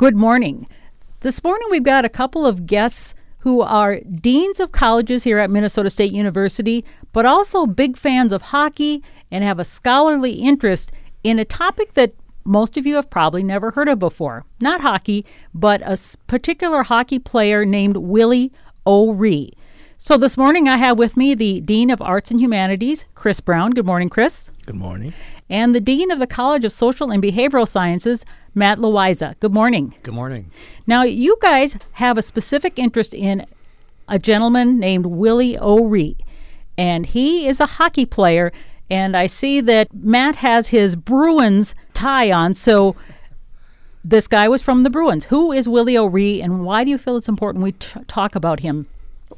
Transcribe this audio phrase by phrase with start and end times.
[0.00, 0.66] Good morning.
[1.20, 5.50] This morning we've got a couple of guests who are deans of colleges here at
[5.50, 10.90] Minnesota State University, but also big fans of hockey and have a scholarly interest
[11.22, 14.46] in a topic that most of you have probably never heard of before.
[14.58, 15.98] Not hockey, but a
[16.28, 18.52] particular hockey player named Willie
[18.86, 19.52] O'Ree.
[19.98, 23.72] So this morning I have with me the Dean of Arts and Humanities, Chris Brown.
[23.72, 24.50] Good morning, Chris.
[24.64, 25.12] Good morning.
[25.50, 28.24] And the Dean of the College of Social and Behavioral Sciences,
[28.54, 29.38] Matt Loayza.
[29.40, 29.94] Good morning.
[30.02, 30.50] Good morning.
[30.86, 33.46] Now, you guys have a specific interest in
[34.08, 36.16] a gentleman named Willie O'Ree,
[36.76, 38.52] and he is a hockey player.
[38.90, 42.54] And I see that Matt has his Bruins tie on.
[42.54, 42.96] So
[44.04, 45.24] this guy was from the Bruins.
[45.26, 48.60] Who is Willie O'Ree, and why do you feel it's important we t- talk about
[48.60, 48.86] him?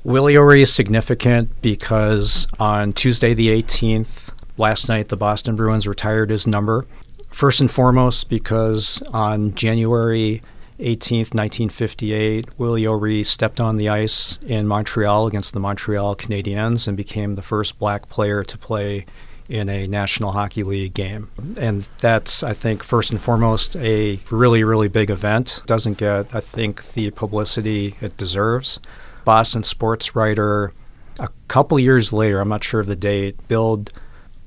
[0.04, 6.30] Willie O'Ree is significant because on Tuesday the 18th, last night, the Boston Bruins retired
[6.30, 6.86] his number.
[7.32, 10.42] First and foremost, because on January
[10.78, 16.96] 18th, 1958, Willie O'Ree stepped on the ice in Montreal against the Montreal Canadiens and
[16.96, 19.06] became the first black player to play
[19.48, 21.30] in a National Hockey League game.
[21.58, 25.62] And that's, I think, first and foremost, a really, really big event.
[25.66, 28.78] Doesn't get, I think, the publicity it deserves.
[29.24, 30.72] Boston sports writer,
[31.18, 33.92] a couple years later, I'm not sure of the date, billed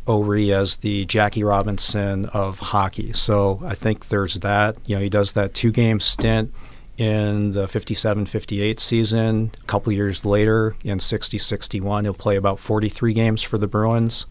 [0.07, 3.13] O'Ree as the Jackie Robinson of hockey.
[3.13, 4.77] So I think there's that.
[4.85, 6.53] You know, he does that two game stint
[6.97, 9.51] in the 57 58 season.
[9.61, 14.25] A couple years later, in 60 61, he'll play about 43 games for the Bruins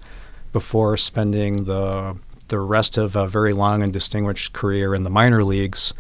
[0.53, 2.17] before spending the,
[2.49, 5.93] the rest of a very long and distinguished career in the minor leagues.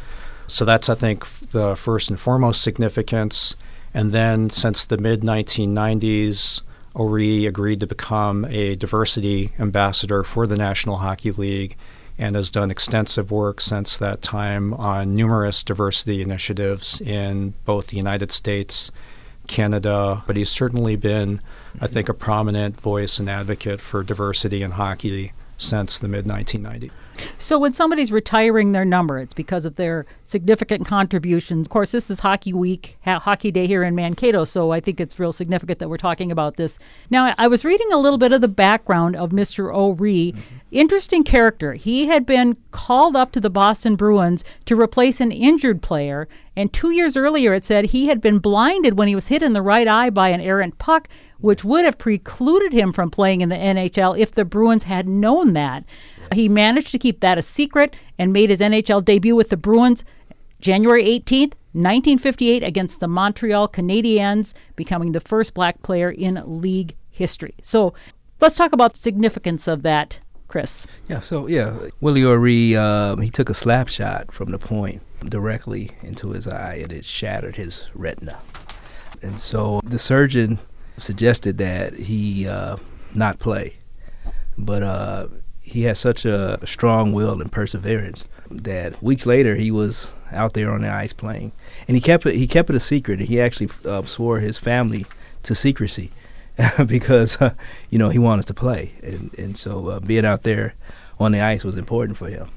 [0.47, 3.56] So that's, I think, the first and foremost significance.
[3.92, 6.62] And then since the mid 1990s,
[6.97, 11.77] O'Ree agreed to become a diversity ambassador for the National Hockey League
[12.19, 17.97] and has done extensive work since that time on numerous diversity initiatives in both the
[17.97, 18.92] United States,
[19.48, 21.41] Canada, but he's certainly been,
[21.81, 26.91] I think, a prominent voice and advocate for diversity in hockey since the mid 1990s.
[27.38, 31.66] So when somebody's retiring their number, it's because of their significant contributions.
[31.66, 35.00] Of course, this is Hockey Week, ha- Hockey Day here in Mankato, so I think
[35.00, 36.78] it's real significant that we're talking about this.
[37.10, 39.74] Now, I was reading a little bit of the background of Mr.
[39.74, 40.32] O'Ree.
[40.32, 40.54] Mm-hmm.
[40.72, 41.74] Interesting character.
[41.74, 46.26] He had been called up to the Boston Bruins to replace an injured player,
[46.56, 49.53] and two years earlier it said he had been blinded when he was hit in
[49.53, 51.08] the right eye by an errant puck,
[51.38, 55.53] which would have precluded him from playing in the NHL if the Bruins had known
[55.53, 55.84] that.
[56.32, 60.04] He managed to keep that a secret and made his NHL debut with the Bruins
[60.60, 67.54] January 18th, 1958, against the Montreal Canadiens, becoming the first black player in league history.
[67.62, 67.94] So
[68.40, 70.86] let's talk about the significance of that, Chris.
[71.08, 75.91] Yeah, so yeah, Willie O'Ree, um, he took a slap shot from the point directly
[76.02, 78.38] into his eye and it shattered his retina.
[79.22, 80.58] And so the surgeon
[80.98, 82.76] suggested that he uh,
[83.14, 83.76] not play.
[84.56, 85.26] But uh,
[85.64, 90.70] he had such a strong will and perseverance that weeks later he was out there
[90.70, 91.52] on the ice playing,
[91.88, 92.36] and he kept it.
[92.36, 93.20] He kept it a secret.
[93.20, 95.06] He actually uh, swore his family
[95.42, 96.12] to secrecy
[96.86, 97.54] because uh,
[97.91, 100.74] you know he wanted to play, and and so uh, being out there
[101.19, 102.48] on the ice was important for him.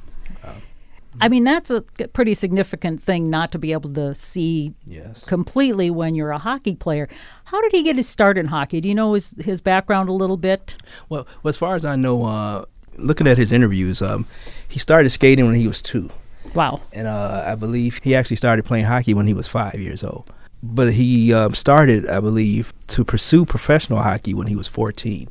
[1.19, 1.81] I mean, that's a
[2.13, 5.23] pretty significant thing not to be able to see yes.
[5.25, 7.09] completely when you're a hockey player.
[7.45, 8.81] How did he get his start in hockey?
[8.81, 10.77] Do you know his, his background a little bit?
[11.09, 12.65] Well, well as far as I know, uh,
[12.97, 14.25] looking at his interviews, um,
[14.67, 16.09] he started skating when he was two.
[16.53, 16.81] Wow.
[16.93, 20.31] And uh, I believe he actually started playing hockey when he was five years old.
[20.63, 25.29] But he um, started, I believe, to pursue professional hockey when he was 14.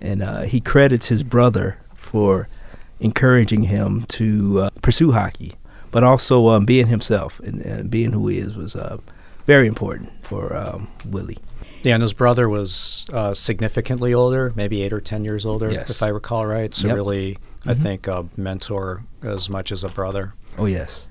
[0.00, 2.48] And uh, he credits his brother for
[3.00, 5.54] encouraging him to uh, pursue hockey,
[5.90, 8.98] but also um, being himself and, and, being who he is was uh,
[9.46, 11.38] very important for um, Willie.
[11.82, 15.90] Yeah, and his brother was uh, significantly older, maybe eight or ten years older, yes.
[15.90, 16.74] if I recall right.
[16.74, 16.96] So yep.
[16.96, 17.70] really, mm-hmm.
[17.70, 20.34] I think a mentor as much as a brother.
[20.58, 21.06] Oh yes.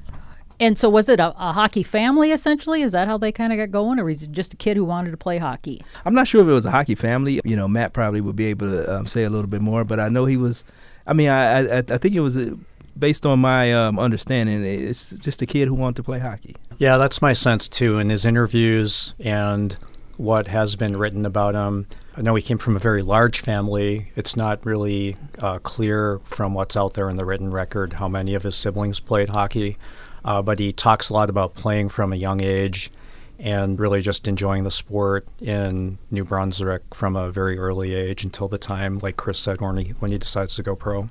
[0.61, 2.81] And so, was it a, a hockey family essentially?
[2.81, 4.83] Is that how they kind of got going, or was it just a kid who
[4.83, 5.81] wanted to play hockey?
[6.05, 7.39] I'm not sure if it was a hockey family.
[7.45, 9.99] You know, Matt probably would be able to um, say a little bit more, but
[9.99, 10.65] I know he was.
[11.07, 12.37] I mean, I I, I think it was.
[12.37, 12.55] Uh,
[12.97, 16.53] based on my um, understanding, it's just a kid who wanted to play hockey.
[16.79, 17.97] Yeah, that's my sense too.
[17.97, 19.77] In his interviews and
[20.19, 21.87] what has been written about him.
[22.17, 24.11] I know he came from a very large family.
[24.17, 28.35] It's not really uh, clear from what's out there in the written record how many
[28.35, 29.77] of his siblings played hockey,
[30.25, 32.91] uh, but he talks a lot about playing from a young age
[33.39, 38.49] and really just enjoying the sport in New Brunswick from a very early age until
[38.49, 41.07] the time, like Chris said, when he, when he decides to go pro.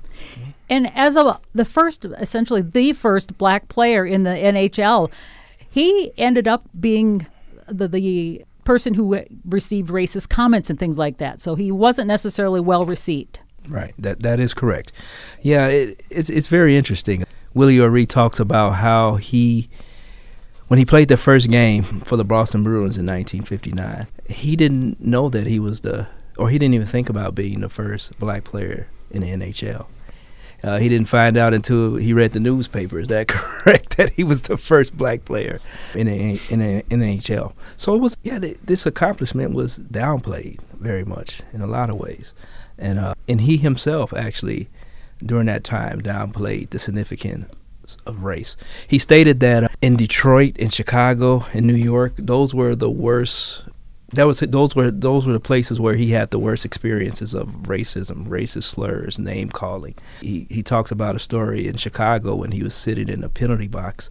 [0.69, 5.11] And as a, the first, essentially the first black player in the NHL,
[5.67, 7.25] he ended up being
[7.67, 11.41] the, the person who received racist comments and things like that.
[11.41, 13.39] So he wasn't necessarily well received.
[13.67, 13.95] Right.
[13.97, 14.91] That that is correct.
[15.41, 17.25] Yeah, it, it's it's very interesting.
[17.55, 19.69] Willie O'Ree talks about how he
[20.67, 25.29] when he played the first game for the Boston Bruins in 1959, he didn't know
[25.29, 26.07] that he was the,
[26.37, 29.87] or he didn't even think about being the first black player in the NHL.
[30.63, 32.99] Uh, he didn't find out until he read the newspaper.
[32.99, 33.89] Is that correct?
[33.99, 35.59] that he was the first black player
[35.93, 37.53] in a, in in NHL.
[37.75, 38.39] So it was yeah.
[38.39, 42.33] Th- this accomplishment was downplayed very much in a lot of ways,
[42.77, 44.69] and uh, and he himself actually
[45.23, 47.53] during that time downplayed the significance
[48.05, 48.55] of race.
[48.87, 53.63] He stated that uh, in Detroit, in Chicago, in New York, those were the worst.
[54.13, 57.47] That was those were those were the places where he had the worst experiences of
[57.63, 59.95] racism, racist slurs, name calling.
[60.21, 63.67] He he talks about a story in Chicago when he was sitting in a penalty
[63.67, 64.09] box,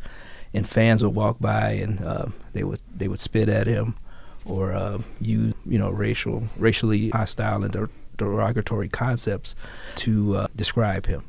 [0.54, 3.96] and fans would walk by and uh, they would they would spit at him,
[4.44, 9.54] or uh, use you know racial racially hostile and derogatory concepts
[9.96, 11.24] to uh, describe him.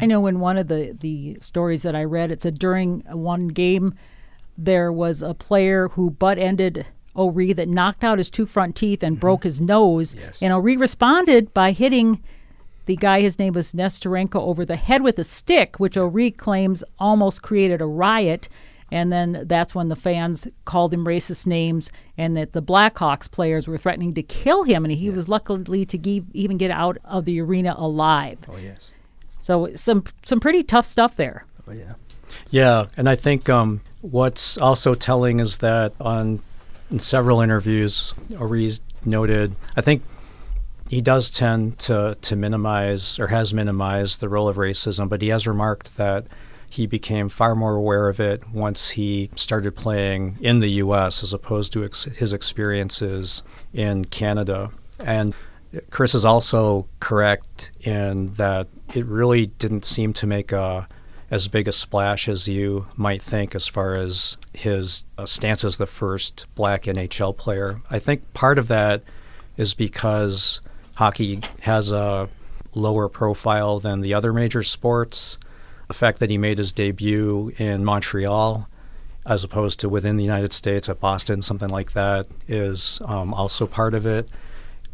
[0.00, 3.48] I know in one of the, the stories that I read, it said during one
[3.48, 3.94] game,
[4.56, 9.02] there was a player who butt ended O'Ree that knocked out his two front teeth
[9.02, 9.20] and mm-hmm.
[9.20, 10.14] broke his nose.
[10.14, 10.38] Yes.
[10.42, 12.22] And O'Ree responded by hitting
[12.86, 16.84] the guy, his name was Nesterenko, over the head with a stick, which O'Ree claims
[16.98, 18.48] almost created a riot.
[18.90, 23.66] And then that's when the fans called him racist names, and that the Blackhawks players
[23.66, 24.84] were threatening to kill him.
[24.84, 25.12] And he yeah.
[25.12, 28.38] was luckily to give, even get out of the arena alive.
[28.48, 28.90] Oh, yes.
[29.40, 31.44] So some some pretty tough stuff there.
[31.66, 31.94] Oh, yeah.
[32.50, 36.40] Yeah, and I think um, what's also telling is that on
[36.94, 40.04] in several interviews, O'Ree's noted, I think
[40.88, 45.26] he does tend to, to minimize or has minimized the role of racism, but he
[45.30, 46.28] has remarked that
[46.70, 51.24] he became far more aware of it once he started playing in the U.S.
[51.24, 53.42] as opposed to ex- his experiences
[53.72, 54.70] in Canada.
[55.00, 55.34] And
[55.90, 60.86] Chris is also correct in that it really didn't seem to make a
[61.34, 65.78] as big a splash as you might think as far as his uh, stance as
[65.78, 67.80] the first black NHL player.
[67.90, 69.02] I think part of that
[69.56, 70.60] is because
[70.94, 72.28] hockey has a
[72.74, 75.38] lower profile than the other major sports.
[75.88, 78.68] The fact that he made his debut in Montreal
[79.26, 83.66] as opposed to within the United States at Boston, something like that, is um, also
[83.66, 84.28] part of it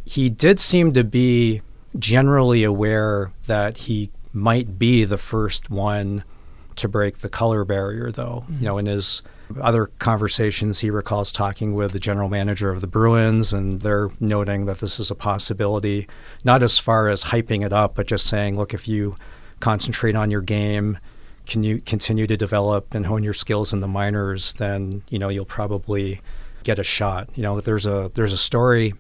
[0.05, 1.63] he did seem to be
[1.99, 6.25] generally aware that he might be the first one
[6.77, 8.45] to break the color barrier, though.
[8.47, 8.63] Mm-hmm.
[8.63, 9.23] You know, in his
[9.61, 14.67] other conversations, he recalls talking with the general manager of the Bruins, and they're noting
[14.67, 16.07] that this is a possibility,
[16.45, 19.17] not as far as hyping it up, but just saying, look, if you
[19.59, 20.99] concentrate on your game,
[21.47, 25.29] can you continue to develop and hone your skills in the minors, then you know
[25.29, 26.21] you'll probably
[26.63, 27.29] get a shot.
[27.35, 28.95] You know, there's a there's a story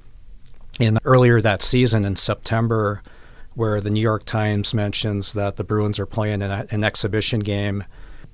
[0.79, 3.03] in earlier that season in September,
[3.55, 7.85] where the New York Times mentions that the Bruins are playing an, an exhibition game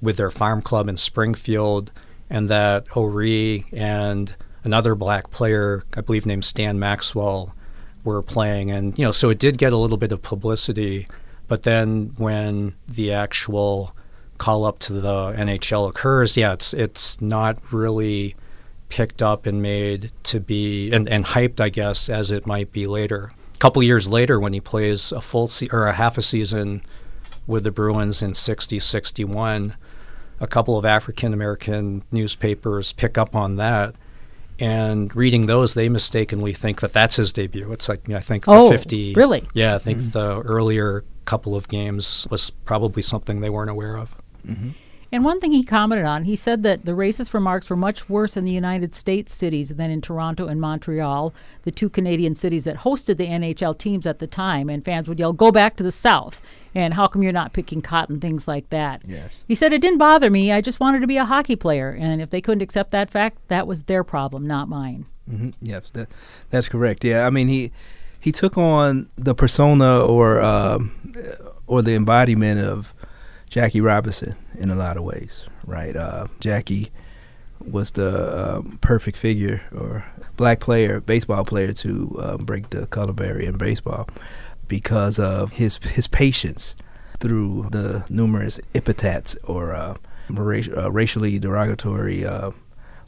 [0.01, 1.91] with their farm club in Springfield,
[2.29, 4.35] and that O'Ree and
[4.65, 7.55] another black player, I believe named Stan Maxwell,
[8.05, 11.09] were playing, and you know, so it did get a little bit of publicity.
[11.49, 13.95] But then when the actual
[14.39, 18.37] call up to the NHL occurs, yeah, it's it's not really
[18.89, 22.87] picked up and made to be and, and hyped, I guess, as it might be
[22.87, 23.31] later.
[23.57, 26.83] A couple years later, when he plays a full se- or a half a season
[27.47, 29.75] with the Bruins in 60 61,
[30.41, 33.95] a couple of African American newspapers pick up on that.
[34.59, 37.73] And reading those, they mistakenly think that that's his debut.
[37.73, 39.15] It's like I think oh, the 50.
[39.15, 39.43] Really?
[39.55, 40.11] Yeah, I think mm-hmm.
[40.11, 44.15] the earlier couple of games was probably something they weren't aware of.
[44.47, 44.71] Mm-hmm.
[45.17, 48.37] And one thing he commented on, he said that the racist remarks were much worse
[48.37, 51.33] in the United States cities than in Toronto and Montreal,
[51.63, 54.69] the two Canadian cities that hosted the NHL teams at the time.
[54.69, 56.43] And fans would yell, "Go back to the South!"
[56.75, 58.21] And how come you're not picking cotton?
[58.21, 59.05] Things like that.
[59.09, 59.41] Yes.
[59.49, 60.53] He said it didn't bother me.
[60.53, 63.39] I just wanted to be a hockey player, and if they couldn't accept that fact,
[63.49, 65.07] that was their problem, not mine.
[65.31, 65.49] Mm-hmm.
[65.63, 66.11] Yes, that,
[66.51, 67.05] that's correct.
[67.05, 67.73] Yeah, I mean he
[68.21, 70.93] he took on the persona or um,
[71.67, 72.93] or the embodiment of
[73.57, 75.97] Jackie Robinson in a lot of ways, right?
[75.97, 76.91] Uh, Jackie
[77.59, 80.05] was the um, perfect figure or
[80.37, 84.11] black player, baseball player to uh, break the color barrier in baseball
[84.69, 86.75] because of his his patience
[87.19, 89.95] through the numerous epithets or uh,
[90.29, 92.51] ra- uh, racially derogatory uh,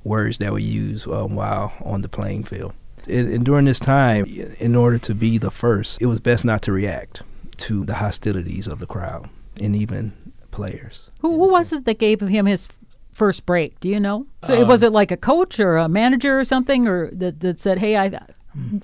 [0.03, 2.73] words that were used um, while on the playing field.
[3.07, 4.25] And, and during this time,
[4.59, 7.21] in order to be the first, it was best not to react
[7.59, 9.29] to the hostilities of the crowd
[9.61, 10.28] and even
[10.59, 11.11] players.
[11.21, 12.69] Who, who was it that gave him his
[13.13, 13.79] first break?
[13.81, 14.27] Do you know?
[14.43, 17.61] So um, was it like a coach or a manager or something, or that, that
[17.61, 18.21] said, "Hey, I,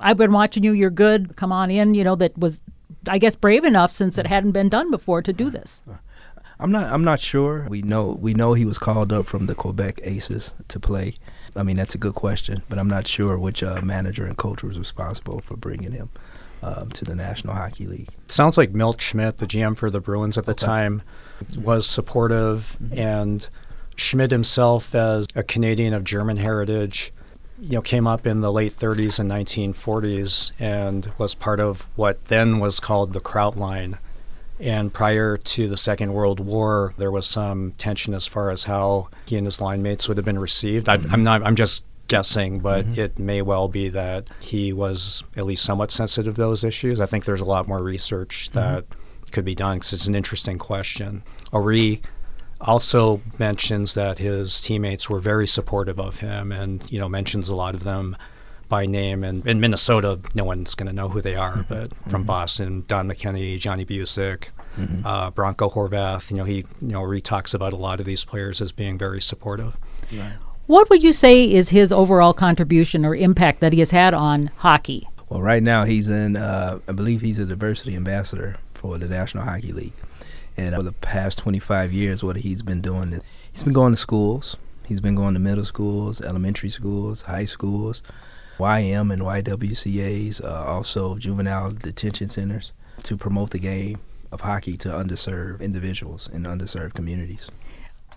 [0.00, 0.73] I've been watching you.
[0.73, 1.37] You're good.
[1.37, 2.61] Come on in." You know, that was,
[3.09, 5.83] I guess, brave enough since it hadn't been done before to do this.
[6.61, 6.93] I'm not.
[6.93, 7.66] I'm not sure.
[7.69, 8.16] We know.
[8.21, 11.14] We know he was called up from the Quebec Aces to play.
[11.57, 14.62] I mean, that's a good question, but I'm not sure which uh, manager and coach
[14.62, 16.11] was responsible for bringing him
[16.64, 18.09] um, to the National Hockey League.
[18.28, 20.66] Sounds like Milt Schmidt, the GM for the Bruins at the okay.
[20.66, 21.02] time,
[21.59, 22.99] was supportive, mm-hmm.
[22.99, 23.49] and
[23.97, 27.12] Schmidt himself, as a Canadian of German heritage,
[27.61, 32.25] you know, came up in the late 30s and 1940s and was part of what
[32.26, 33.99] then was called the Kraut line.
[34.61, 39.09] And prior to the Second World War, there was some tension as far as how
[39.26, 40.88] he and his line mates would have been received.
[40.88, 41.45] I, am not.
[41.45, 43.00] I'm just guessing, but mm-hmm.
[43.00, 47.00] it may well be that he was at least somewhat sensitive to those issues.
[47.00, 48.59] I think there's a lot more research mm-hmm.
[48.59, 49.00] that mm-hmm.
[49.33, 51.23] Could be done because it's an interesting question.
[51.52, 52.00] O'Ree
[52.61, 57.54] also mentions that his teammates were very supportive of him, and you know mentions a
[57.54, 58.16] lot of them
[58.69, 59.23] by name.
[59.25, 61.75] And in Minnesota, no one's going to know who they are, mm-hmm.
[61.75, 62.26] but from mm-hmm.
[62.26, 65.07] Boston, Don McKenney, Johnny Bucyk, mm-hmm.
[65.07, 68.25] uh, Bronco Horvath, you know, he you know re talks about a lot of these
[68.25, 69.76] players as being very supportive.
[70.12, 70.33] Right.
[70.66, 74.50] What would you say is his overall contribution or impact that he has had on
[74.57, 75.07] hockey?
[75.28, 79.45] Well, right now he's in, uh, I believe he's a diversity ambassador for the National
[79.45, 79.95] Hockey League.
[80.59, 83.97] And for the past 25 years, what he's been doing is he's been going to
[83.97, 84.59] schools.
[84.85, 88.03] He's been going to middle schools, elementary schools, high schools,
[88.59, 92.73] YM and YWCAs, uh, also juvenile detention centers
[93.05, 94.00] to promote the game
[94.31, 97.49] of hockey to underserved individuals in underserved communities.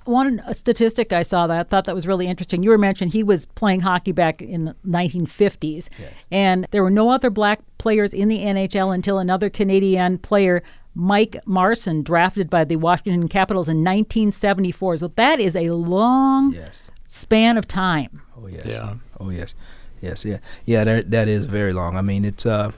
[0.07, 2.63] One statistic I saw that I thought that was really interesting.
[2.63, 6.13] You were mentioning he was playing hockey back in the 1950s, yes.
[6.31, 10.63] and there were no other black players in the NHL until another Canadian player
[10.97, 14.97] Mike Marson, drafted by the Washington Capitals in 1974.
[14.97, 16.89] So that is a long yes.
[17.07, 18.21] span of time.
[18.35, 18.65] Oh yes.
[18.65, 18.95] Yeah.
[19.19, 19.53] Oh yes.
[20.01, 20.25] Yes.
[20.25, 20.39] Yeah.
[20.65, 20.83] Yeah.
[20.83, 21.95] That that is very long.
[21.95, 22.71] I mean, it's uh,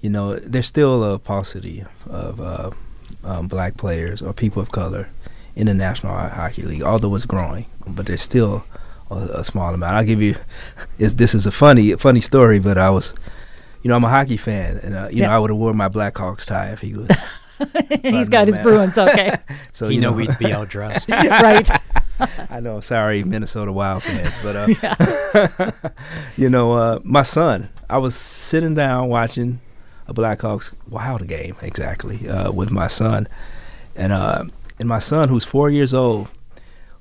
[0.00, 2.70] you know, there's still a paucity of uh,
[3.24, 5.08] um, black players or people of color
[5.58, 8.64] in the National Hockey League, although it's growing, but there's still
[9.10, 9.96] a, a small amount.
[9.96, 10.36] I'll give you.
[10.98, 13.12] Is this is a funny funny story, but I was
[13.82, 15.26] you know, I'm a hockey fan, and uh, you yeah.
[15.26, 17.08] know, I would have worn my Blackhawks tie if he was.
[18.04, 18.64] and he's got his man.
[18.64, 19.36] Bruins, okay.
[19.72, 21.68] so you know, know we'd be all dressed, right?
[22.50, 22.80] I know.
[22.80, 25.70] Sorry, Minnesota Wild fans, but uh,
[26.36, 27.68] you know, uh, my son.
[27.90, 29.60] I was sitting down watching
[30.06, 33.28] a Blackhawks Wild game exactly uh, with my son,
[33.96, 34.44] and uh,
[34.78, 36.28] and my son, who's four years old,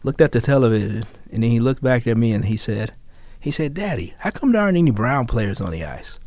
[0.04, 2.94] looked at the television, and then he looked back at me and he said,
[3.40, 6.20] he said, "Daddy, how come there aren't any brown players on the ice?"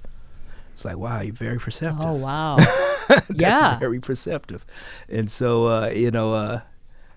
[0.74, 2.00] It's like, wow, you're very perceptive.
[2.02, 2.56] Oh, wow.
[3.08, 3.78] That's yeah.
[3.78, 4.64] very perceptive.
[5.10, 6.60] And so, uh, you know, uh,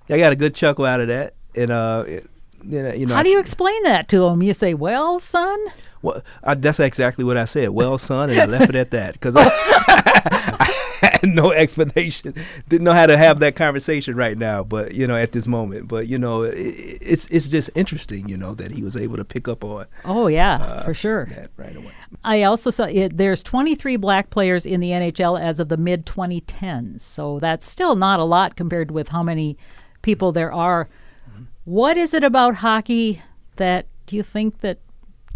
[0.09, 1.35] I got a good chuckle out of that.
[1.55, 2.29] And, uh, it,
[2.65, 4.41] you know, how do you explain that to him?
[4.41, 5.59] You say, "Well, son."
[6.01, 7.69] Well, I, that's exactly what I said.
[7.69, 9.43] Well, son, and I left it at that because I,
[11.23, 12.35] had no explanation.
[12.67, 15.87] Didn't know how to have that conversation right now, but you know, at this moment.
[15.87, 19.25] But you know, it, it's it's just interesting, you know, that he was able to
[19.25, 19.87] pick up on.
[20.05, 21.29] Oh yeah, uh, for sure.
[21.57, 21.91] right away.
[22.23, 26.05] I also saw it, there's 23 black players in the NHL as of the mid
[26.05, 29.57] 2010s, so that's still not a lot compared with how many
[30.01, 30.89] people there are.
[31.29, 31.43] Mm-hmm.
[31.65, 33.21] What is it about hockey
[33.55, 34.79] that do you think that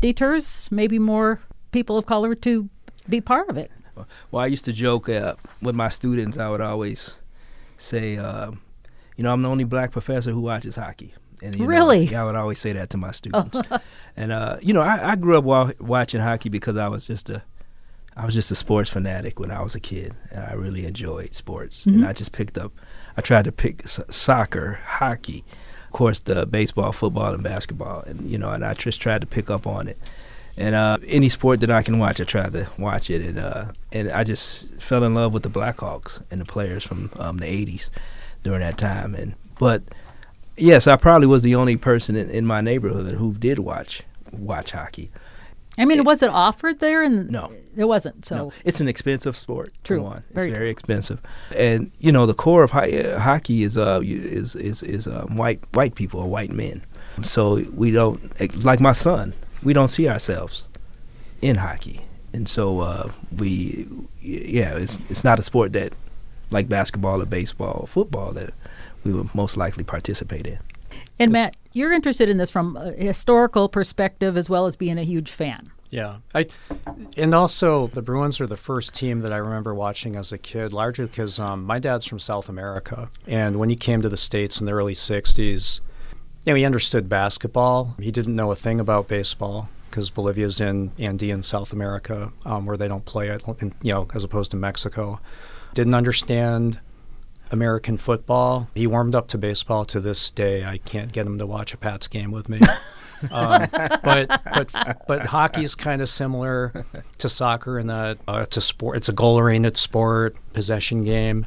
[0.02, 1.42] deters maybe more
[1.72, 2.70] people of color to
[3.10, 3.72] be part of it?
[4.32, 6.38] Well, I used to joke uh, with my students.
[6.38, 7.16] I would always
[7.78, 8.52] say, uh,
[9.16, 11.14] you know, I'm the only black professor who watches hockey.
[11.42, 12.08] And, really?
[12.08, 13.58] Know, I would always say that to my students.
[14.18, 17.30] and uh, you know, I, I grew up wa- watching hockey because I was just
[17.30, 17.44] a,
[18.16, 21.36] I was just a sports fanatic when I was a kid, and I really enjoyed
[21.36, 21.82] sports.
[21.86, 22.00] Mm-hmm.
[22.00, 22.72] And I just picked up,
[23.16, 25.44] I tried to pick s- soccer, hockey,
[25.86, 29.28] of course, the baseball, football, and basketball, and you know, and I just tried to
[29.28, 30.00] pick up on it.
[30.58, 33.66] And uh, any sport that I can watch, I try to watch it, and uh,
[33.92, 37.46] and I just fell in love with the Blackhawks and the players from um, the
[37.46, 37.90] '80s
[38.44, 39.14] during that time.
[39.14, 39.84] And but
[40.56, 44.72] yes, I probably was the only person in, in my neighborhood who did watch watch
[44.72, 45.12] hockey.
[45.78, 47.04] I mean, it, was it offered there?
[47.04, 48.26] And no, it wasn't.
[48.26, 48.54] So no.
[48.66, 49.72] it's an expensive sport.
[49.84, 50.24] True, one.
[50.30, 51.22] it's very, very expensive.
[51.56, 55.26] And you know, the core of hi- uh, hockey is uh is is is uh,
[55.26, 56.84] white white people or white men.
[57.22, 59.34] So we don't like my son.
[59.64, 60.70] We don't see ourselves
[61.42, 62.02] in hockey,
[62.34, 63.88] and so uh, we
[64.22, 65.94] yeah, it's it's not a sport that
[66.52, 68.54] like basketball or baseball or football that
[69.04, 70.60] we would most likely participate in.
[71.20, 75.04] And Matt, you're interested in this from a historical perspective as well as being a
[75.04, 75.70] huge fan.
[75.90, 76.48] Yeah, I,
[77.16, 80.74] and also the Bruins are the first team that I remember watching as a kid,
[80.74, 84.60] largely because um, my dad's from South America, and when he came to the states
[84.60, 85.80] in the early '60s,
[86.48, 87.94] you know, he understood basketball.
[88.00, 92.78] He didn't know a thing about baseball because Bolivia's in Andean South America, um, where
[92.78, 93.44] they don't play it,
[93.82, 95.20] you know, as opposed to Mexico.
[95.74, 96.80] Didn't understand
[97.52, 98.70] American football.
[98.76, 100.64] He warmed up to baseball to this day.
[100.64, 102.62] I can't get him to watch a Pats game with me.
[103.32, 103.68] um,
[104.02, 106.86] but but but hockey's kind of similar
[107.18, 108.96] to soccer in that uh, it's a sport.
[108.96, 111.46] It's a goal-oriented sport, possession game,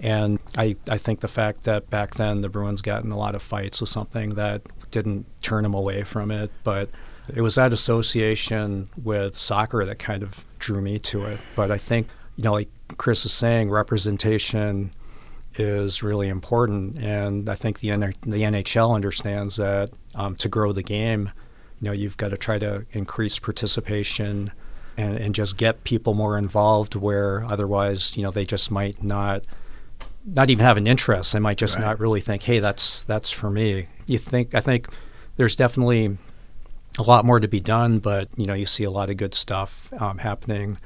[0.00, 3.34] and I I think the fact that back then the Bruins got in a lot
[3.34, 6.88] of fights was something that didn't turn them away from it, but.
[7.34, 11.40] It was that association with soccer that kind of drew me to it.
[11.56, 14.92] But I think, you know, like Chris is saying, representation
[15.58, 20.82] is really important, and I think the the NHL understands that um, to grow the
[20.82, 21.30] game,
[21.80, 24.50] you know, you've got to try to increase participation
[24.96, 26.94] and, and just get people more involved.
[26.94, 29.44] Where otherwise, you know, they just might not
[30.26, 31.32] not even have an interest.
[31.32, 31.84] They might just right.
[31.84, 34.88] not really think, "Hey, that's that's for me." You think I think
[35.36, 36.18] there's definitely
[36.98, 39.34] a lot more to be done, but you know, you see a lot of good
[39.34, 40.78] stuff um, happening,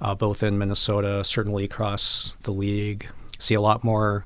[0.00, 3.08] uh, both in Minnesota, certainly across the league
[3.44, 4.24] see a lot more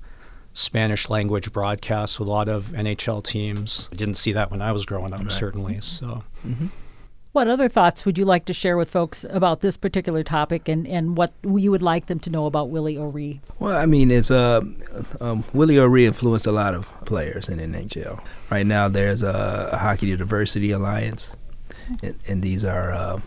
[0.54, 3.88] Spanish language broadcasts with a lot of NHL teams.
[3.92, 5.32] I didn't see that when I was growing up, right.
[5.32, 5.80] certainly.
[5.80, 6.24] So.
[6.46, 6.66] Mm-hmm.
[7.32, 10.86] What other thoughts would you like to share with folks about this particular topic and,
[10.88, 13.40] and what you would like them to know about Willie O'Ree?
[13.58, 14.62] Well, I mean, it's uh,
[15.20, 18.20] um, Willie O'Ree influenced a lot of players in NHL.
[18.50, 21.36] Right now, there's a, a Hockey Diversity Alliance,
[22.02, 23.20] and, and these are uh,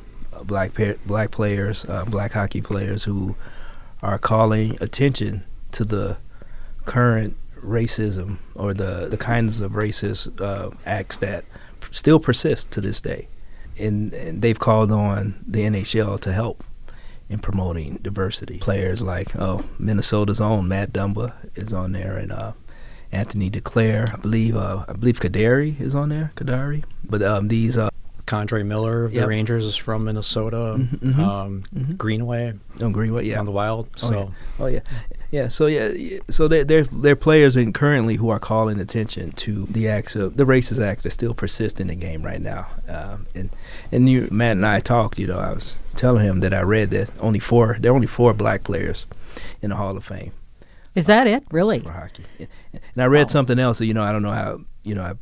[0.44, 0.72] black
[1.06, 3.36] black players, uh, black hockey players who
[4.02, 5.44] are calling attention
[5.74, 6.18] to the
[6.86, 11.46] current racism or the, the kinds of racist uh, acts that
[11.92, 13.28] still persist to this day.
[13.80, 16.64] And, and, they've called on the NHL to help
[17.30, 18.58] in promoting diversity.
[18.58, 22.52] Players like oh Minnesota's own Matt Dumba is on there, and uh,
[23.12, 26.84] Anthony Duclair, I believe uh, I believe Kadri is on there, Kadri.
[27.04, 27.78] But um, these
[28.26, 29.24] K'Andre Miller of yep.
[29.24, 30.76] the Rangers is from Minnesota.
[30.78, 31.94] Mm-hmm, um, mm-hmm.
[31.94, 32.54] Greenway.
[32.82, 33.40] Oh, Greenway, yeah.
[33.40, 33.90] On the Wild.
[34.04, 34.20] Oh, so.
[34.20, 34.30] yeah.
[34.60, 34.80] Oh, yeah.
[35.32, 39.66] Yeah, so yeah, so they're they're, they're players in currently who are calling attention to
[39.68, 42.68] the acts of the racist acts that still persist in the game right now.
[42.90, 43.50] Um, and
[43.94, 45.18] and you, Matt and I talked.
[45.18, 48.08] You know, I was telling him that I read that only four there are only
[48.08, 49.06] four black players
[49.62, 50.34] in the Hall of Fame.
[50.96, 51.44] Is that it?
[51.52, 51.80] Really?
[51.80, 52.26] For hockey.
[52.40, 53.78] And I read something else.
[53.78, 54.62] So, you know, I don't know how.
[54.84, 55.14] You know, I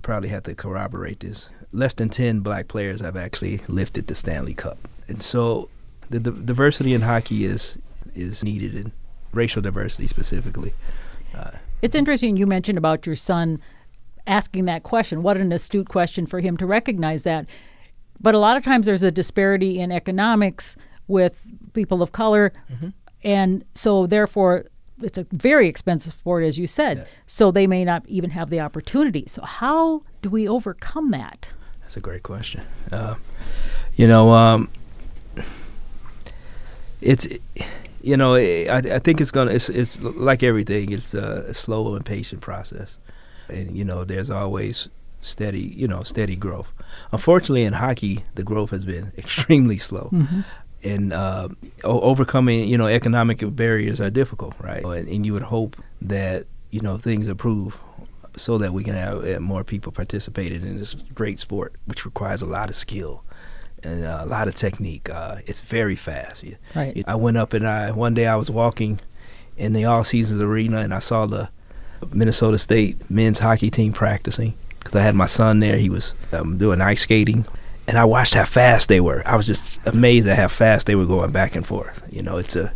[0.00, 1.50] probably have to corroborate this.
[1.72, 5.68] Less than ten black players have actually lifted the Stanley Cup, and so
[6.08, 7.76] the, the diversity in hockey is
[8.14, 8.92] is needed and
[9.32, 10.72] racial diversity specifically.
[11.34, 11.50] Uh,
[11.82, 13.60] it's interesting you mentioned about your son
[14.26, 15.22] asking that question.
[15.22, 17.46] What an astute question for him to recognize that.
[18.20, 22.52] But a lot of times there's a disparity in economics with people of color.
[22.72, 22.88] Mm-hmm.
[23.24, 24.66] And so, therefore,
[25.02, 26.98] it's a very expensive sport, as you said.
[26.98, 27.08] Yes.
[27.26, 29.24] So they may not even have the opportunity.
[29.26, 31.50] So, how do we overcome that?
[31.82, 32.62] That's a great question.
[32.92, 33.16] Uh,
[33.96, 34.68] you know, um,
[37.00, 37.26] it's.
[38.00, 39.50] You know, I, I think it's gonna.
[39.50, 40.92] It's it's like everything.
[40.92, 42.98] It's a, a slow and patient process,
[43.48, 44.88] and you know, there's always
[45.20, 46.72] steady, you know, steady growth.
[47.12, 50.10] Unfortunately, in hockey, the growth has been extremely slow.
[50.12, 50.40] Mm-hmm.
[50.88, 51.48] And uh,
[51.84, 54.84] overcoming, you know, economic barriers are difficult, right?
[54.84, 57.80] And, and, you would hope that you know things improve
[58.36, 62.42] so that we can have uh, more people participating in this great sport, which requires
[62.42, 63.24] a lot of skill
[63.82, 65.10] and uh, a lot of technique.
[65.10, 66.44] Uh, it's very fast.
[66.74, 67.04] Right.
[67.06, 69.00] I went up and I one day I was walking
[69.56, 71.48] in the all seasons arena and I saw the
[72.12, 75.76] Minnesota State men's hockey team practicing because I had my son there.
[75.76, 77.46] He was um, doing ice skating,
[77.88, 79.22] and I watched how fast they were.
[79.26, 82.00] I was just amazed at how fast they were going back and forth.
[82.10, 82.72] You know, it's a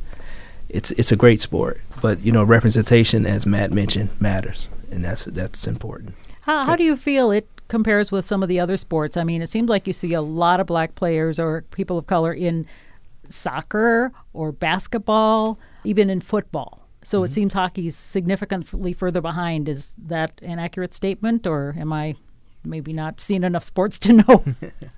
[0.69, 5.27] it's it's a great sport, but you know, representation, as Matt mentioned, matters, and that's
[5.27, 6.15] that's important.
[6.41, 9.17] How, how do you feel it compares with some of the other sports.
[9.17, 12.07] I mean, it seems like you see a lot of black players or people of
[12.07, 12.67] color in
[13.31, 16.87] soccer or basketball, even in football.
[17.03, 17.25] So mm-hmm.
[17.25, 19.71] it seems hockey's significantly further behind.
[19.71, 22.15] Is that an accurate statement, or am I
[22.65, 24.45] maybe not seen enough sports to know?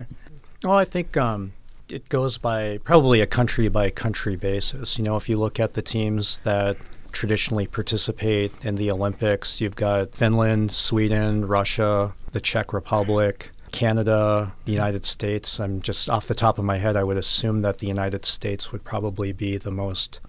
[0.65, 1.53] well, I think um,
[1.89, 4.99] it goes by probably a country by country basis.
[4.99, 6.77] You know, if you look at the teams that
[7.15, 9.61] traditionally participate in the Olympics.
[9.61, 15.59] You've got Finland, Sweden, Russia, the Czech Republic, Canada, the United States.
[15.59, 18.73] I'm just off the top of my head, I would assume that the United States
[18.73, 20.21] would probably be the most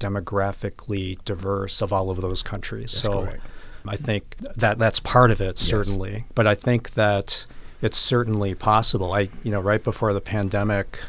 [0.00, 2.90] demographically diverse of all of those countries.
[2.90, 3.42] That's so, correct.
[3.86, 6.12] I think that that's part of it, certainly.
[6.12, 6.24] Yes.
[6.34, 7.46] But I think that
[7.82, 9.12] it's certainly possible.
[9.12, 11.00] I, you know, right before the pandemic,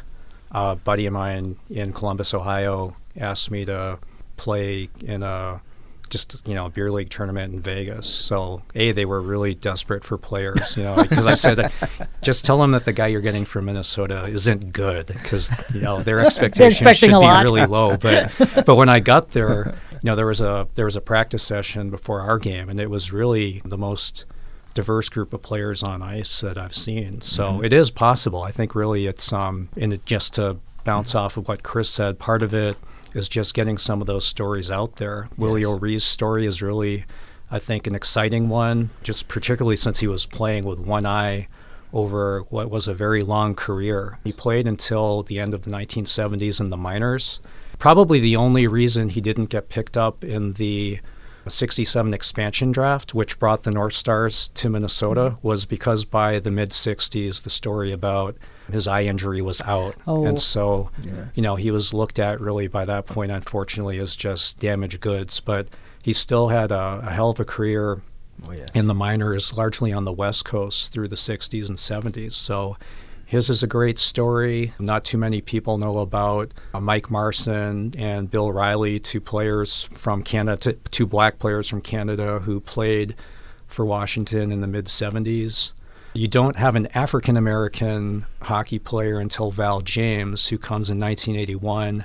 [0.50, 3.98] a buddy of mine in Columbus, Ohio, asked me to
[4.36, 5.60] play in a
[6.12, 8.06] just you know beer league tournament in Vegas.
[8.06, 11.72] So a they were really desperate for players, you know, because I said
[12.22, 16.02] just tell them that the guy you're getting from Minnesota isn't good because you know
[16.02, 17.96] their expectations should be really low.
[17.96, 18.32] But
[18.66, 21.88] but when I got there, you know there was a there was a practice session
[21.88, 24.24] before our game, and it was really the most
[24.74, 27.20] diverse group of players on ice that I've seen.
[27.20, 27.64] So mm-hmm.
[27.64, 28.42] it is possible.
[28.42, 32.18] I think really it's um and it, just to bounce off of what Chris said,
[32.18, 32.76] part of it
[33.14, 35.28] is just getting some of those stories out there.
[35.30, 35.38] Yes.
[35.38, 37.04] Willie O'Ree's story is really,
[37.50, 41.46] I think, an exciting one, just particularly since he was playing with one eye
[41.92, 44.18] over what was a very long career.
[44.24, 47.38] He played until the end of the 1970s in the minors.
[47.82, 51.00] Probably the only reason he didn't get picked up in the
[51.48, 55.48] 67 expansion draft, which brought the North Stars to Minnesota, mm-hmm.
[55.48, 58.36] was because by the mid 60s, the story about
[58.70, 59.96] his eye injury was out.
[60.06, 60.24] Oh.
[60.24, 61.24] And so, yeah.
[61.34, 65.40] you know, he was looked at really by that point, unfortunately, as just damaged goods.
[65.40, 65.66] But
[66.04, 68.00] he still had a, a hell of a career
[68.46, 68.68] oh, yes.
[68.74, 72.34] in the minors, largely on the West Coast through the 60s and 70s.
[72.34, 72.76] So
[73.32, 74.74] his is a great story.
[74.78, 80.22] Not too many people know about uh, Mike Marson and Bill Riley, two players from
[80.22, 83.14] Canada, two black players from Canada who played
[83.68, 85.72] for Washington in the mid 70s.
[86.12, 92.04] You don't have an African American hockey player until Val James, who comes in 1981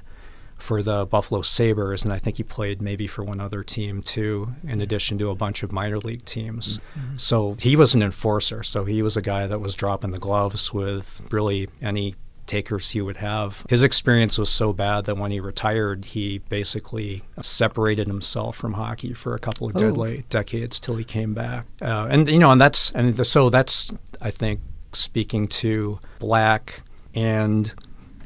[0.58, 4.54] for the Buffalo Sabres, and I think he played maybe for one other team too,
[4.68, 6.80] in addition to a bunch of minor league teams.
[6.98, 7.16] Mm-hmm.
[7.16, 8.64] So he was an enforcer.
[8.64, 12.16] So he was a guy that was dropping the gloves with really any
[12.48, 13.64] takers he would have.
[13.70, 19.14] His experience was so bad that when he retired, he basically separated himself from hockey
[19.14, 21.66] for a couple of deadly decades till he came back.
[21.82, 23.92] Uh, and you know, and that's and the, so that's
[24.22, 24.62] I think
[24.94, 26.82] speaking to black
[27.14, 27.74] and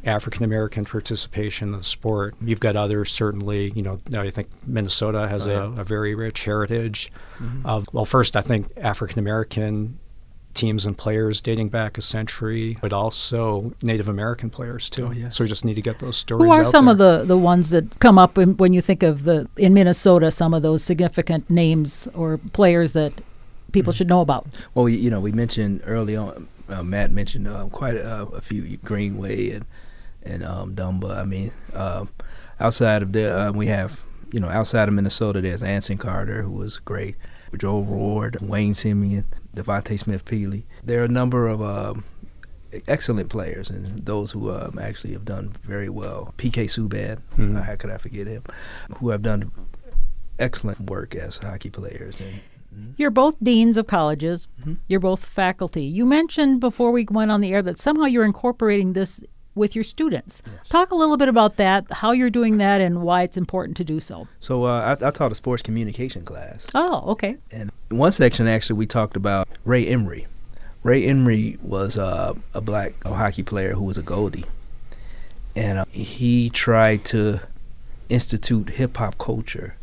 [0.05, 2.35] African American participation in the sport.
[2.41, 3.71] You've got others certainly.
[3.75, 5.77] You know, I think Minnesota has oh, yeah.
[5.77, 7.65] a, a, very rich heritage mm-hmm.
[7.65, 7.87] of.
[7.93, 9.99] Well, first, I think African American
[10.53, 15.07] teams and players dating back a century, but also Native American players too.
[15.07, 15.37] Oh, yes.
[15.37, 16.43] So we just need to get those stories.
[16.43, 16.91] Who are some there.
[16.93, 20.31] of the, the ones that come up when, when you think of the in Minnesota?
[20.31, 23.13] Some of those significant names or players that
[23.71, 23.97] people mm-hmm.
[23.97, 24.47] should know about.
[24.73, 26.47] Well, you know, we mentioned early on.
[26.69, 29.65] Uh, Matt mentioned uh, quite a, a, few Greenway and
[30.23, 31.17] and um, Dumba.
[31.17, 32.05] I mean, uh,
[32.59, 36.51] outside of the uh, we have you know outside of Minnesota, there's Anson Carter who
[36.51, 37.15] was great.
[37.57, 40.63] Joel Ward, Wayne Simmonds, Devontae Smith Peely.
[40.83, 42.05] There are a number of um,
[42.87, 46.33] excellent players and those who um, actually have done very well.
[46.37, 47.57] PK Subban, mm-hmm.
[47.57, 48.43] how could I forget him?
[48.99, 49.51] Who have done
[50.41, 52.19] excellent work as hockey players.
[52.19, 52.41] And,
[52.73, 52.91] mm-hmm.
[52.97, 54.47] You're both deans of colleges.
[54.61, 54.73] Mm-hmm.
[54.87, 55.83] You're both faculty.
[55.83, 59.21] You mentioned before we went on the air that somehow you're incorporating this
[59.55, 60.41] with your students.
[60.45, 60.67] Yes.
[60.69, 63.83] Talk a little bit about that, how you're doing that, and why it's important to
[63.83, 64.27] do so.
[64.39, 66.67] So uh, I, I, taught a sports communication class.
[66.73, 67.37] Oh, okay.
[67.51, 70.27] And one section actually we talked about Ray Emery.
[70.83, 74.45] Ray Emery was uh, a black hockey player who was a goalie,
[75.55, 77.41] and uh, he tried to
[78.09, 79.75] institute hip hop culture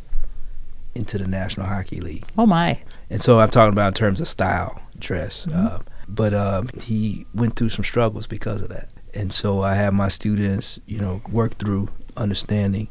[0.95, 2.25] into the National Hockey League.
[2.37, 2.83] Oh my!
[3.11, 5.47] And so I'm talking about in terms of style, dress.
[5.47, 5.67] Mm-hmm.
[5.67, 5.79] Uh,
[6.09, 10.09] but um, he went through some struggles because of that and so I have my
[10.09, 12.89] students, you know, work through understanding,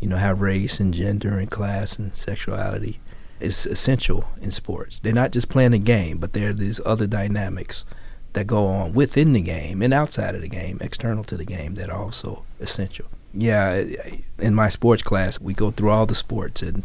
[0.00, 3.00] you know, how race and gender and class and sexuality
[3.40, 5.00] is essential in sports.
[5.00, 7.84] They're not just playing a game, but there are these other dynamics
[8.32, 11.74] that go on within the game and outside of the game, external to the game,
[11.74, 13.06] that are also essential.
[13.32, 13.84] Yeah,
[14.38, 16.84] in my sports class, we go through all the sports, and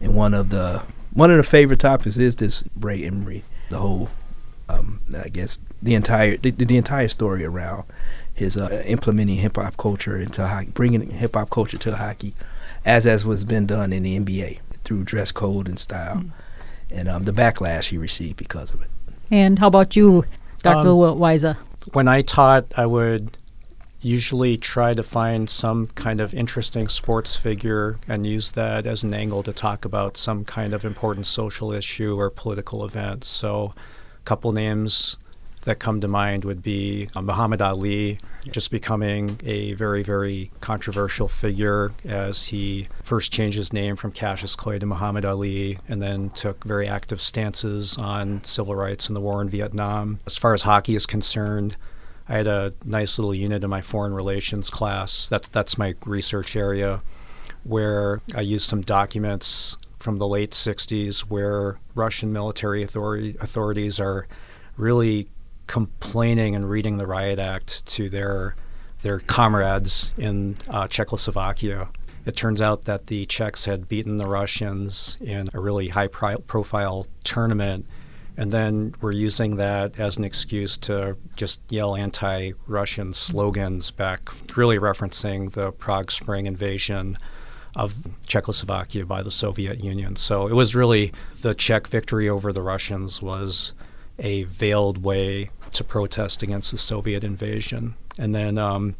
[0.00, 4.10] and one of the one of the favorite topics is this Ray Emery, the whole
[4.68, 7.84] um, I guess the entire the, the entire story around
[8.34, 12.34] his uh, implementing hip hop culture into hockey, bringing hip hop culture to hockey,
[12.84, 16.30] as as was been done in the NBA through dress code and style, mm.
[16.90, 18.90] and um, the backlash he received because of it.
[19.30, 20.24] And how about you,
[20.62, 20.88] Dr.
[20.88, 21.56] Um, Weiser?
[21.92, 23.36] When I taught, I would
[24.00, 29.12] usually try to find some kind of interesting sports figure and use that as an
[29.12, 33.24] angle to talk about some kind of important social issue or political event.
[33.24, 33.74] So
[34.26, 35.16] couple names
[35.66, 38.18] that come to mind would be uh, Muhammad Ali,
[38.50, 44.54] just becoming a very, very controversial figure as he first changed his name from Cassius
[44.54, 49.20] Clay to Muhammad Ali and then took very active stances on civil rights and the
[49.20, 50.20] war in Vietnam.
[50.26, 51.76] As far as hockey is concerned,
[52.28, 55.28] I had a nice little unit in my foreign relations class.
[55.28, 57.02] That's, that's my research area
[57.64, 64.28] where I used some documents from the late 60s where Russian military authority, authorities are
[64.76, 65.26] really
[65.66, 68.54] complaining and reading the riot act to their
[69.02, 71.88] their comrades in uh, Czechoslovakia.
[72.24, 76.36] It turns out that the Czechs had beaten the Russians in a really high pri-
[76.46, 77.84] profile tournament
[78.36, 84.20] and then we're using that as an excuse to just yell anti Russian slogans back,
[84.56, 87.18] really referencing the Prague Spring invasion
[87.76, 87.94] of
[88.26, 90.16] Czechoslovakia by the Soviet Union.
[90.16, 91.12] So it was really
[91.42, 93.74] the Czech victory over the Russians was
[94.18, 97.94] a veiled way to protest against the Soviet invasion.
[98.18, 98.94] And then um,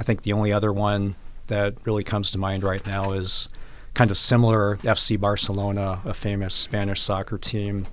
[0.00, 1.14] I think the only other one
[1.48, 3.50] that really comes to mind right now is
[3.92, 7.86] kind of similar FC Barcelona, a famous Spanish soccer team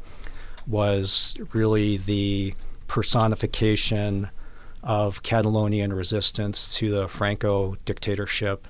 [0.66, 2.54] was really the
[2.88, 4.30] personification
[4.84, 8.68] of Catalonian resistance to the Franco dictatorship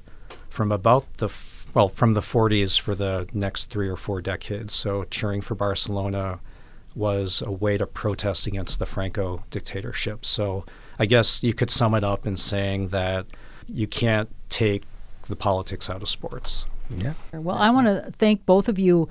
[0.50, 1.30] from about the
[1.74, 4.74] well from the 40s for the next three or four decades.
[4.74, 6.40] So cheering for Barcelona
[6.96, 10.26] was a way to protest against the Franco dictatorship.
[10.26, 10.66] So
[10.98, 13.26] I guess you could sum it up in saying that
[13.68, 14.84] you can't take
[15.28, 16.66] the politics out of sports.
[16.90, 17.14] Yeah.
[17.32, 19.08] Well, I want to thank both of you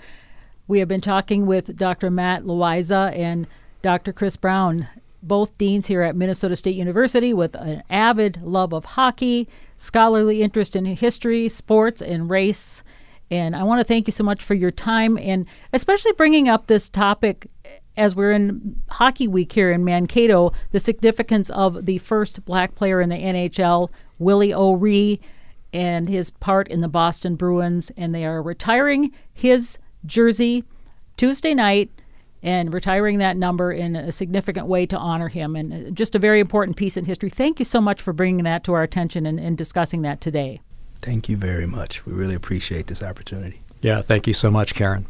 [0.68, 2.10] we have been talking with Dr.
[2.10, 3.46] Matt Loayza and
[3.80, 4.12] Dr.
[4.12, 4.86] Chris Brown,
[5.22, 10.76] both deans here at Minnesota State University with an avid love of hockey, scholarly interest
[10.76, 12.82] in history, sports, and race.
[13.30, 16.66] And I want to thank you so much for your time and especially bringing up
[16.66, 17.46] this topic
[17.96, 23.00] as we're in Hockey Week here in Mankato, the significance of the first black player
[23.00, 25.20] in the NHL, Willie O'Ree,
[25.72, 27.90] and his part in the Boston Bruins.
[27.96, 30.64] And they are retiring his jersey
[31.16, 31.90] Tuesday night
[32.42, 35.56] and retiring that number in a significant way to honor him.
[35.56, 37.30] And uh, just a very important piece in history.
[37.30, 40.60] Thank you so much for bringing that to our attention and, and discussing that today.
[41.00, 42.04] Thank you very much.
[42.06, 43.62] We really appreciate this opportunity.
[43.82, 45.06] Yeah, thank you so much, Karen.